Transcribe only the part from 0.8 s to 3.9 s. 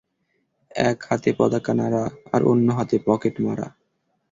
এক হাতে পতাকা নাড়া আর অন্য হাতে পকেট মারা।